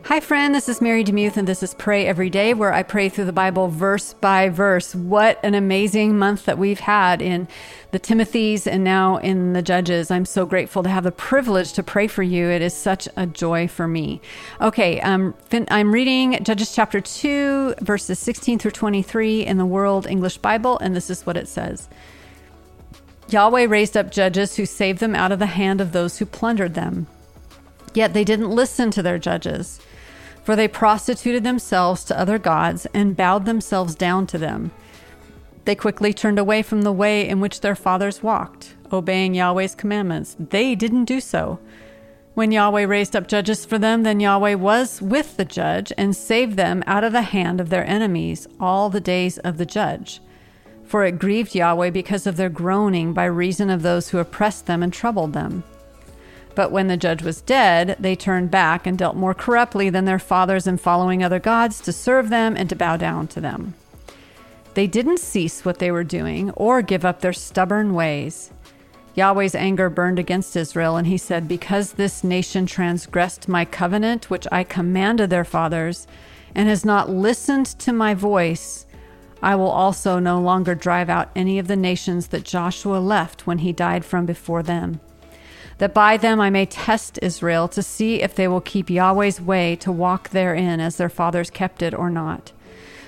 Hi, 0.00 0.20
friend. 0.20 0.54
This 0.54 0.70
is 0.70 0.80
Mary 0.80 1.04
DeMuth, 1.04 1.36
and 1.36 1.46
this 1.46 1.62
is 1.62 1.74
Pray 1.74 2.06
Every 2.06 2.30
Day, 2.30 2.54
where 2.54 2.72
I 2.72 2.82
pray 2.82 3.10
through 3.10 3.26
the 3.26 3.32
Bible 3.32 3.68
verse 3.68 4.14
by 4.14 4.48
verse. 4.48 4.94
What 4.94 5.38
an 5.44 5.54
amazing 5.54 6.18
month 6.18 6.46
that 6.46 6.58
we've 6.58 6.80
had 6.80 7.20
in 7.20 7.46
the 7.90 8.00
Timothys 8.00 8.66
and 8.66 8.82
now 8.82 9.18
in 9.18 9.52
the 9.52 9.60
Judges. 9.60 10.10
I'm 10.10 10.24
so 10.24 10.46
grateful 10.46 10.82
to 10.82 10.88
have 10.88 11.04
the 11.04 11.12
privilege 11.12 11.74
to 11.74 11.82
pray 11.82 12.08
for 12.08 12.22
you. 12.22 12.48
It 12.48 12.62
is 12.62 12.74
such 12.74 13.06
a 13.16 13.26
joy 13.26 13.68
for 13.68 13.86
me. 13.86 14.22
Okay, 14.62 14.98
um, 15.02 15.34
I'm 15.52 15.92
reading 15.92 16.42
Judges 16.42 16.74
chapter 16.74 17.00
2, 17.00 17.74
verses 17.82 18.18
16 18.18 18.58
through 18.58 18.70
23 18.70 19.44
in 19.44 19.58
the 19.58 19.66
World 19.66 20.06
English 20.06 20.38
Bible, 20.38 20.78
and 20.78 20.96
this 20.96 21.10
is 21.10 21.26
what 21.26 21.36
it 21.36 21.48
says. 21.48 21.88
Yahweh 23.28 23.66
raised 23.66 23.96
up 23.96 24.10
judges 24.10 24.56
who 24.56 24.64
saved 24.64 25.00
them 25.00 25.14
out 25.14 25.32
of 25.32 25.38
the 25.38 25.46
hand 25.46 25.82
of 25.82 25.92
those 25.92 26.18
who 26.18 26.26
plundered 26.26 26.74
them. 26.74 27.06
Yet 27.94 28.14
they 28.14 28.24
didn't 28.24 28.50
listen 28.50 28.90
to 28.92 29.02
their 29.02 29.18
judges 29.18 29.80
for 30.42 30.56
they 30.56 30.68
prostituted 30.68 31.44
themselves 31.44 32.04
to 32.04 32.18
other 32.18 32.38
gods 32.38 32.86
and 32.92 33.16
bowed 33.16 33.44
themselves 33.46 33.94
down 33.94 34.26
to 34.26 34.38
them. 34.38 34.72
They 35.64 35.76
quickly 35.76 36.12
turned 36.12 36.38
away 36.38 36.62
from 36.62 36.82
the 36.82 36.92
way 36.92 37.28
in 37.28 37.38
which 37.40 37.60
their 37.60 37.76
fathers 37.76 38.22
walked, 38.22 38.74
obeying 38.92 39.34
Yahweh's 39.34 39.76
commandments. 39.76 40.36
They 40.38 40.74
didn't 40.74 41.04
do 41.04 41.20
so. 41.20 41.60
When 42.34 42.50
Yahweh 42.50 42.84
raised 42.84 43.14
up 43.14 43.28
judges 43.28 43.64
for 43.64 43.78
them, 43.78 44.02
then 44.02 44.18
Yahweh 44.18 44.54
was 44.54 45.00
with 45.00 45.36
the 45.36 45.44
judge 45.44 45.92
and 45.96 46.16
saved 46.16 46.56
them 46.56 46.82
out 46.86 47.04
of 47.04 47.12
the 47.12 47.22
hand 47.22 47.60
of 47.60 47.68
their 47.68 47.84
enemies 47.84 48.48
all 48.58 48.90
the 48.90 49.00
days 49.00 49.38
of 49.38 49.58
the 49.58 49.66
judge. 49.66 50.20
For 50.82 51.04
it 51.04 51.18
grieved 51.18 51.54
Yahweh 51.54 51.90
because 51.90 52.26
of 52.26 52.36
their 52.36 52.48
groaning 52.48 53.12
by 53.12 53.26
reason 53.26 53.70
of 53.70 53.82
those 53.82 54.08
who 54.08 54.18
oppressed 54.18 54.66
them 54.66 54.82
and 54.82 54.92
troubled 54.92 55.34
them. 55.34 55.62
But 56.54 56.70
when 56.70 56.88
the 56.88 56.96
judge 56.96 57.22
was 57.22 57.40
dead, 57.40 57.96
they 57.98 58.14
turned 58.14 58.50
back 58.50 58.86
and 58.86 58.98
dealt 58.98 59.16
more 59.16 59.34
corruptly 59.34 59.88
than 59.90 60.04
their 60.04 60.18
fathers 60.18 60.66
in 60.66 60.76
following 60.76 61.22
other 61.22 61.38
gods 61.38 61.80
to 61.82 61.92
serve 61.92 62.28
them 62.28 62.56
and 62.56 62.68
to 62.68 62.76
bow 62.76 62.96
down 62.96 63.26
to 63.28 63.40
them. 63.40 63.74
They 64.74 64.86
didn't 64.86 65.20
cease 65.20 65.64
what 65.64 65.78
they 65.78 65.90
were 65.90 66.04
doing 66.04 66.50
or 66.50 66.82
give 66.82 67.04
up 67.04 67.20
their 67.20 67.32
stubborn 67.32 67.94
ways. 67.94 68.50
Yahweh's 69.14 69.54
anger 69.54 69.90
burned 69.90 70.18
against 70.18 70.56
Israel, 70.56 70.96
and 70.96 71.06
he 71.06 71.18
said, 71.18 71.46
Because 71.46 71.92
this 71.92 72.24
nation 72.24 72.64
transgressed 72.64 73.48
my 73.48 73.66
covenant, 73.66 74.30
which 74.30 74.46
I 74.50 74.64
commanded 74.64 75.28
their 75.28 75.44
fathers, 75.44 76.06
and 76.54 76.68
has 76.68 76.84
not 76.84 77.10
listened 77.10 77.66
to 77.66 77.92
my 77.92 78.14
voice, 78.14 78.86
I 79.42 79.54
will 79.54 79.70
also 79.70 80.18
no 80.18 80.40
longer 80.40 80.74
drive 80.74 81.10
out 81.10 81.30
any 81.36 81.58
of 81.58 81.66
the 81.66 81.76
nations 81.76 82.28
that 82.28 82.44
Joshua 82.44 82.98
left 82.98 83.46
when 83.46 83.58
he 83.58 83.72
died 83.72 84.04
from 84.04 84.24
before 84.24 84.62
them 84.62 85.00
that 85.78 85.94
by 85.94 86.16
them 86.16 86.40
I 86.40 86.50
may 86.50 86.66
test 86.66 87.18
Israel 87.22 87.68
to 87.68 87.82
see 87.82 88.22
if 88.22 88.34
they 88.34 88.48
will 88.48 88.60
keep 88.60 88.90
Yahweh's 88.90 89.40
way 89.40 89.76
to 89.76 89.92
walk 89.92 90.30
therein 90.30 90.80
as 90.80 90.96
their 90.96 91.08
fathers 91.08 91.50
kept 91.50 91.82
it 91.82 91.94
or 91.94 92.10
not. 92.10 92.52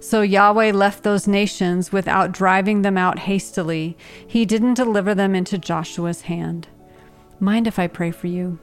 So 0.00 0.22
Yahweh 0.22 0.70
left 0.72 1.02
those 1.02 1.26
nations 1.26 1.92
without 1.92 2.32
driving 2.32 2.82
them 2.82 2.96
out 2.96 3.20
hastily. 3.20 3.96
He 4.26 4.44
didn't 4.44 4.74
deliver 4.74 5.14
them 5.14 5.34
into 5.34 5.58
Joshua's 5.58 6.22
hand. 6.22 6.68
Mind 7.40 7.66
if 7.66 7.78
I 7.78 7.86
pray 7.86 8.10
for 8.10 8.28
you? 8.28 8.58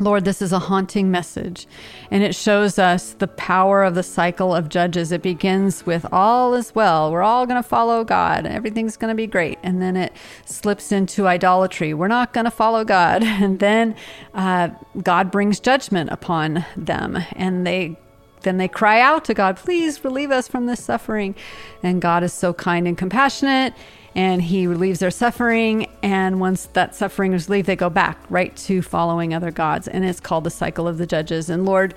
Lord, 0.00 0.24
this 0.24 0.42
is 0.42 0.52
a 0.52 0.58
haunting 0.58 1.10
message, 1.10 1.66
and 2.10 2.22
it 2.22 2.34
shows 2.34 2.78
us 2.78 3.12
the 3.12 3.28
power 3.28 3.84
of 3.84 3.94
the 3.94 4.02
cycle 4.02 4.54
of 4.54 4.68
judges. 4.68 5.12
It 5.12 5.22
begins 5.22 5.86
with 5.86 6.04
all 6.10 6.54
is 6.54 6.74
well. 6.74 7.12
We're 7.12 7.22
all 7.22 7.46
going 7.46 7.62
to 7.62 7.68
follow 7.68 8.02
God. 8.02 8.44
Everything's 8.44 8.96
going 8.96 9.10
to 9.10 9.14
be 9.14 9.26
great. 9.26 9.58
And 9.62 9.80
then 9.80 9.96
it 9.96 10.12
slips 10.46 10.90
into 10.90 11.28
idolatry. 11.28 11.94
We're 11.94 12.08
not 12.08 12.32
going 12.32 12.44
to 12.44 12.50
follow 12.50 12.84
God. 12.84 13.22
And 13.44 13.58
then 13.58 13.94
uh, 14.32 14.70
God 15.02 15.30
brings 15.30 15.60
judgment 15.60 16.08
upon 16.10 16.64
them, 16.76 17.18
and 17.32 17.66
they 17.66 17.98
then 18.44 18.58
they 18.58 18.68
cry 18.68 19.00
out 19.00 19.24
to 19.26 19.34
God, 19.34 19.56
please 19.56 20.04
relieve 20.04 20.30
us 20.30 20.46
from 20.48 20.66
this 20.66 20.82
suffering. 20.82 21.34
And 21.82 22.00
God 22.00 22.22
is 22.22 22.32
so 22.32 22.52
kind 22.52 22.86
and 22.86 22.96
compassionate 22.96 23.74
and 24.14 24.42
he 24.42 24.66
relieves 24.66 25.00
their 25.00 25.10
suffering. 25.10 25.88
And 26.02 26.40
once 26.40 26.66
that 26.74 26.94
suffering 26.94 27.32
is 27.32 27.48
relieved, 27.48 27.66
they 27.66 27.76
go 27.76 27.90
back 27.90 28.18
right 28.30 28.54
to 28.58 28.80
following 28.80 29.34
other 29.34 29.50
gods. 29.50 29.88
And 29.88 30.04
it's 30.04 30.20
called 30.20 30.44
the 30.44 30.50
cycle 30.50 30.86
of 30.86 30.98
the 30.98 31.06
judges. 31.06 31.50
And 31.50 31.66
Lord, 31.66 31.94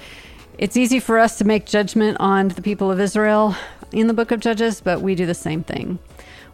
it's 0.57 0.75
easy 0.75 0.99
for 0.99 1.19
us 1.19 1.37
to 1.37 1.45
make 1.45 1.65
judgment 1.65 2.17
on 2.19 2.47
the 2.49 2.61
people 2.61 2.89
of 2.89 2.99
Israel 2.99 3.55
in 3.91 4.07
the 4.07 4.13
book 4.13 4.31
of 4.31 4.39
Judges, 4.39 4.81
but 4.81 5.01
we 5.01 5.15
do 5.15 5.25
the 5.25 5.35
same 5.35 5.63
thing. 5.63 5.99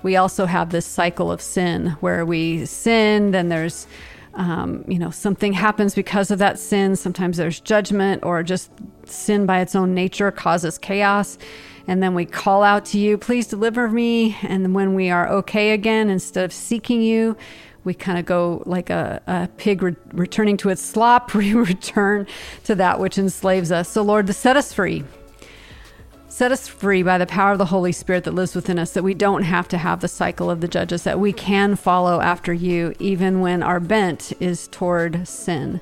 We 0.04 0.18
also 0.18 0.46
have 0.46 0.70
this 0.70 0.86
cycle 0.86 1.32
of 1.32 1.42
sin 1.42 1.96
where 2.02 2.26
we 2.26 2.66
sin, 2.66 3.32
then 3.32 3.48
there's 3.48 3.88
um, 4.34 4.84
you 4.88 5.00
know, 5.00 5.12
something 5.12 5.54
happens 5.54 5.96
because 5.96 6.32
of 6.32 6.40
that 6.40 6.58
sin. 6.60 6.96
Sometimes 6.96 7.38
there's 7.38 7.60
judgment, 7.60 8.24
or 8.24 8.44
just 8.44 8.72
sin 9.06 9.46
by 9.46 9.60
its 9.60 9.76
own 9.76 9.94
nature 9.94 10.32
causes 10.32 10.78
chaos 10.78 11.38
and 11.88 12.02
then 12.02 12.14
we 12.14 12.26
call 12.26 12.64
out 12.64 12.86
to 12.86 13.00
you, 13.00 13.18
please 13.18 13.48
deliver 13.48 13.90
me. 13.90 14.38
And 14.44 14.74
when 14.74 14.94
we 14.94 15.10
are 15.10 15.30
okay 15.30 15.72
again, 15.72 16.10
instead 16.10 16.46
of 16.46 16.54
seeking 16.54 17.02
you, 17.02 17.36
we 17.84 17.94
kind 17.94 18.18
of 18.18 18.26
go 18.26 18.64
like 18.66 18.90
a, 18.90 19.22
a 19.28 19.50
pig 19.58 19.84
re- 19.84 19.96
returning 20.14 20.56
to 20.58 20.70
its 20.70 20.82
slop, 20.82 21.34
we 21.36 21.54
return 21.54 22.26
to 22.64 22.76
that 22.76 23.00
which 23.00 23.18
enslaves 23.18 23.72
us. 23.72 23.90
So, 23.90 24.02
Lord, 24.02 24.28
to 24.28 24.34
set 24.34 24.56
us 24.56 24.72
free. 24.72 25.04
Set 26.34 26.52
us 26.52 26.68
free 26.68 27.04
by 27.04 27.20
the 27.20 27.28
power 27.28 27.52
of 27.52 27.60
the 27.60 27.66
Holy 27.66 27.92
Spirit 27.92 28.24
that 28.24 28.34
lives 28.34 28.56
within 28.56 28.80
us, 28.80 28.94
that 28.94 29.04
we 29.04 29.14
don't 29.14 29.44
have 29.44 29.68
to 29.68 29.78
have 29.78 30.00
the 30.00 30.08
cycle 30.08 30.50
of 30.50 30.62
the 30.62 30.68
judges, 30.68 31.04
that 31.04 31.20
we 31.20 31.32
can 31.32 31.76
follow 31.76 32.22
after 32.22 32.52
you 32.52 32.92
even 32.98 33.40
when 33.40 33.62
our 33.62 33.80
bent 33.80 34.34
is 34.40 34.68
toward 34.70 35.28
sin. 35.28 35.80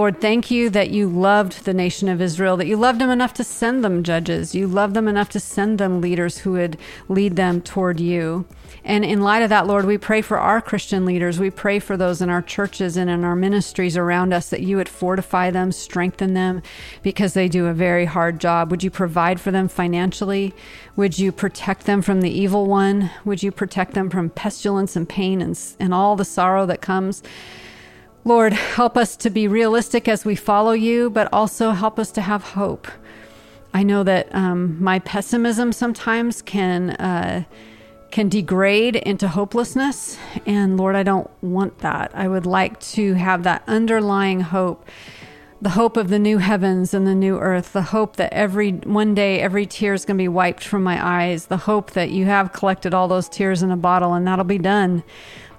Lord, 0.00 0.18
thank 0.18 0.50
you 0.50 0.70
that 0.70 0.88
you 0.88 1.06
loved 1.10 1.66
the 1.66 1.74
nation 1.74 2.08
of 2.08 2.22
Israel, 2.22 2.56
that 2.56 2.66
you 2.66 2.78
loved 2.78 3.02
them 3.02 3.10
enough 3.10 3.34
to 3.34 3.44
send 3.44 3.84
them 3.84 4.02
judges. 4.02 4.54
You 4.54 4.66
loved 4.66 4.94
them 4.94 5.06
enough 5.06 5.28
to 5.28 5.38
send 5.38 5.76
them 5.76 6.00
leaders 6.00 6.38
who 6.38 6.52
would 6.52 6.78
lead 7.10 7.36
them 7.36 7.60
toward 7.60 8.00
you. 8.00 8.46
And 8.82 9.04
in 9.04 9.20
light 9.20 9.42
of 9.42 9.50
that, 9.50 9.66
Lord, 9.66 9.84
we 9.84 9.98
pray 9.98 10.22
for 10.22 10.38
our 10.38 10.62
Christian 10.62 11.04
leaders. 11.04 11.38
We 11.38 11.50
pray 11.50 11.80
for 11.80 11.98
those 11.98 12.22
in 12.22 12.30
our 12.30 12.40
churches 12.40 12.96
and 12.96 13.10
in 13.10 13.24
our 13.24 13.36
ministries 13.36 13.94
around 13.94 14.32
us 14.32 14.48
that 14.48 14.62
you 14.62 14.78
would 14.78 14.88
fortify 14.88 15.50
them, 15.50 15.70
strengthen 15.70 16.32
them, 16.32 16.62
because 17.02 17.34
they 17.34 17.46
do 17.46 17.66
a 17.66 17.74
very 17.74 18.06
hard 18.06 18.40
job. 18.40 18.70
Would 18.70 18.82
you 18.82 18.90
provide 18.90 19.38
for 19.38 19.50
them 19.50 19.68
financially? 19.68 20.54
Would 20.96 21.18
you 21.18 21.30
protect 21.30 21.84
them 21.84 22.00
from 22.00 22.22
the 22.22 22.30
evil 22.30 22.64
one? 22.64 23.10
Would 23.26 23.42
you 23.42 23.52
protect 23.52 23.92
them 23.92 24.08
from 24.08 24.30
pestilence 24.30 24.96
and 24.96 25.06
pain 25.06 25.42
and, 25.42 25.60
and 25.78 25.92
all 25.92 26.16
the 26.16 26.24
sorrow 26.24 26.64
that 26.64 26.80
comes? 26.80 27.22
Lord, 28.24 28.52
help 28.52 28.98
us 28.98 29.16
to 29.16 29.30
be 29.30 29.48
realistic 29.48 30.06
as 30.06 30.26
we 30.26 30.36
follow 30.36 30.72
you, 30.72 31.08
but 31.08 31.32
also 31.32 31.70
help 31.70 31.98
us 31.98 32.12
to 32.12 32.20
have 32.20 32.44
hope. 32.44 32.86
I 33.72 33.82
know 33.82 34.02
that 34.02 34.34
um, 34.34 34.82
my 34.82 34.98
pessimism 34.98 35.72
sometimes 35.72 36.42
can 36.42 36.90
uh, 36.90 37.44
can 38.10 38.28
degrade 38.28 38.96
into 38.96 39.28
hopelessness, 39.28 40.18
and 40.44 40.76
Lord, 40.76 40.96
I 40.96 41.04
don't 41.04 41.30
want 41.42 41.78
that. 41.78 42.10
I 42.12 42.26
would 42.26 42.44
like 42.44 42.78
to 42.80 43.14
have 43.14 43.44
that 43.44 43.62
underlying 43.68 44.40
hope, 44.40 44.84
the 45.62 45.70
hope 45.70 45.96
of 45.96 46.08
the 46.08 46.18
new 46.18 46.38
heavens 46.38 46.94
and 46.94 47.06
the 47.06 47.14
new 47.14 47.38
earth, 47.38 47.72
the 47.72 47.82
hope 47.82 48.16
that 48.16 48.32
every 48.32 48.72
one 48.72 49.14
day 49.14 49.40
every 49.40 49.66
tear 49.66 49.92
is 49.92 50.04
going 50.04 50.16
to 50.16 50.22
be 50.22 50.28
wiped 50.28 50.64
from 50.64 50.82
my 50.82 51.04
eyes, 51.04 51.46
the 51.46 51.58
hope 51.58 51.90
that 51.92 52.10
you 52.10 52.24
have 52.24 52.52
collected 52.52 52.94
all 52.94 53.08
those 53.08 53.28
tears 53.28 53.62
in 53.62 53.70
a 53.70 53.76
bottle 53.76 54.14
and 54.14 54.26
that'll 54.26 54.44
be 54.44 54.58
done 54.58 55.02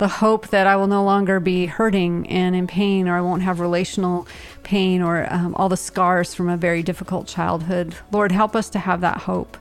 the 0.02 0.08
hope 0.08 0.48
that 0.48 0.66
I 0.66 0.76
will 0.78 0.88
no 0.88 1.04
longer 1.04 1.40
be 1.40 1.68
hurting 1.68 2.28
and 2.28 2.56
in 2.56 2.66
pain, 2.66 3.08
or 3.08 3.16
I 3.16 3.22
won't 3.22 3.44
have 3.44 3.60
relational 3.60 4.28
pain 4.64 5.00
or 5.00 5.32
um, 5.32 5.54
all 5.54 5.70
the 5.70 5.78
scars 5.78 6.34
from 6.34 6.50
a 6.50 6.58
very 6.58 6.82
difficult 6.82 7.28
childhood. 7.28 7.94
Lord, 8.12 8.32
help 8.32 8.56
us 8.56 8.68
to 8.72 8.80
have 8.80 9.02
that 9.02 9.20
hope. 9.20 9.60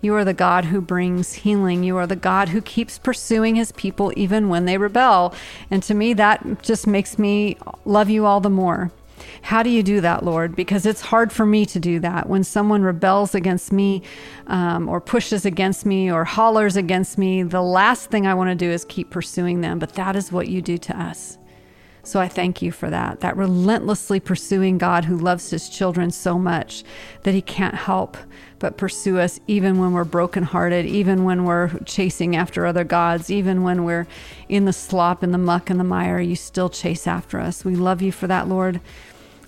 You 0.00 0.14
are 0.14 0.24
the 0.24 0.32
God 0.32 0.64
who 0.64 0.80
brings 0.80 1.34
healing. 1.34 1.84
You 1.84 1.98
are 1.98 2.06
the 2.06 2.16
God 2.16 2.48
who 2.48 2.62
keeps 2.62 2.98
pursuing 2.98 3.56
his 3.56 3.72
people 3.72 4.10
even 4.16 4.48
when 4.48 4.64
they 4.64 4.78
rebel. 4.78 5.34
And 5.70 5.82
to 5.82 5.92
me, 5.92 6.14
that 6.14 6.62
just 6.62 6.86
makes 6.86 7.18
me 7.18 7.58
love 7.84 8.08
you 8.08 8.24
all 8.24 8.40
the 8.40 8.48
more. 8.48 8.90
How 9.42 9.62
do 9.62 9.70
you 9.70 9.82
do 9.82 10.00
that, 10.00 10.24
Lord? 10.24 10.56
Because 10.56 10.86
it's 10.86 11.00
hard 11.00 11.32
for 11.32 11.46
me 11.46 11.66
to 11.66 11.80
do 11.80 12.00
that. 12.00 12.28
When 12.28 12.44
someone 12.44 12.82
rebels 12.82 13.34
against 13.34 13.72
me 13.72 14.02
um, 14.46 14.88
or 14.88 15.00
pushes 15.00 15.44
against 15.44 15.86
me 15.86 16.10
or 16.10 16.24
hollers 16.24 16.76
against 16.76 17.18
me, 17.18 17.42
the 17.42 17.62
last 17.62 18.10
thing 18.10 18.26
I 18.26 18.34
want 18.34 18.50
to 18.50 18.54
do 18.54 18.70
is 18.70 18.84
keep 18.84 19.10
pursuing 19.10 19.60
them. 19.60 19.78
But 19.78 19.94
that 19.94 20.16
is 20.16 20.32
what 20.32 20.48
you 20.48 20.62
do 20.62 20.78
to 20.78 21.00
us. 21.00 21.38
So 22.04 22.20
I 22.20 22.28
thank 22.28 22.60
you 22.60 22.70
for 22.70 22.90
that. 22.90 23.20
That 23.20 23.36
relentlessly 23.36 24.20
pursuing 24.20 24.76
God 24.78 25.06
who 25.06 25.16
loves 25.16 25.50
his 25.50 25.68
children 25.68 26.10
so 26.10 26.38
much 26.38 26.84
that 27.22 27.32
he 27.34 27.40
can't 27.40 27.74
help 27.74 28.16
but 28.58 28.76
pursue 28.76 29.18
us 29.18 29.40
even 29.46 29.78
when 29.78 29.92
we're 29.92 30.04
brokenhearted, 30.04 30.86
even 30.86 31.24
when 31.24 31.44
we're 31.44 31.70
chasing 31.80 32.36
after 32.36 32.66
other 32.66 32.84
gods, 32.84 33.30
even 33.30 33.62
when 33.62 33.84
we're 33.84 34.06
in 34.48 34.66
the 34.66 34.72
slop, 34.72 35.22
in 35.22 35.32
the 35.32 35.38
muck, 35.38 35.70
and 35.70 35.80
the 35.80 35.84
mire. 35.84 36.20
You 36.20 36.36
still 36.36 36.68
chase 36.68 37.06
after 37.06 37.40
us. 37.40 37.64
We 37.64 37.74
love 37.74 38.02
you 38.02 38.12
for 38.12 38.26
that, 38.26 38.48
Lord. 38.48 38.80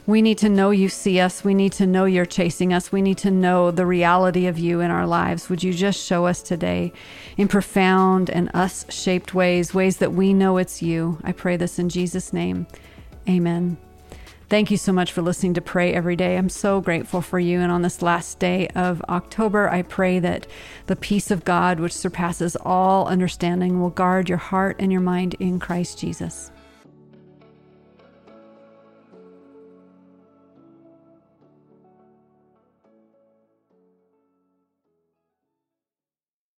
We 0.07 0.23
need 0.23 0.39
to 0.39 0.49
know 0.49 0.71
you 0.71 0.89
see 0.89 1.19
us. 1.19 1.43
We 1.43 1.53
need 1.53 1.73
to 1.73 1.87
know 1.87 2.05
you're 2.05 2.27
chasing 2.27 2.73
us. 2.73 2.93
We 2.93 3.03
need 3.03 3.19
to 3.19 3.31
know 3.31 3.73
the 3.73 3.85
reality 3.85 4.47
of 4.47 4.57
you 4.57 4.81
in 4.81 4.93
our 4.93 5.05
lives. 5.05 5.51
Would 5.51 5.65
you 5.65 5.73
just 5.73 5.99
show 5.99 6.27
us 6.27 6.43
today 6.43 6.93
in 7.37 7.49
profound 7.49 8.31
and 8.31 8.49
us 8.55 8.87
shaped 8.89 9.35
ways, 9.35 9.75
ways 9.75 9.97
that 9.97 10.13
we 10.13 10.33
know 10.33 10.59
it's 10.59 10.81
you? 10.81 11.19
I 11.25 11.33
pray 11.33 11.57
this 11.57 11.81
in 11.81 11.89
Jesus' 11.89 12.33
name. 12.33 12.69
Amen. 13.29 13.79
Thank 14.49 14.71
you 14.71 14.77
so 14.77 14.93
much 14.93 15.11
for 15.11 15.23
listening 15.23 15.55
to 15.55 15.61
Pray 15.61 15.93
Every 15.93 16.15
Day. 16.15 16.37
I'm 16.37 16.51
so 16.51 16.81
grateful 16.81 17.21
for 17.21 17.41
you. 17.41 17.59
And 17.59 17.73
on 17.73 17.83
this 17.83 18.01
last 18.01 18.39
day 18.39 18.69
of 18.77 19.03
October, 19.09 19.69
I 19.69 19.83
pray 19.83 20.21
that 20.21 20.47
the 20.87 20.95
peace 20.95 21.33
of 21.33 21.45
God, 21.45 21.81
which 21.81 21.93
surpasses 21.93 22.57
all 22.61 23.09
understanding, 23.09 23.81
will 23.81 23.91
guard 23.91 24.29
your 24.29 24.39
heart 24.39 24.77
and 24.79 24.93
your 24.93 25.01
mind 25.01 25.35
in 25.41 25.59
Christ 25.59 25.99
Jesus. 25.99 26.53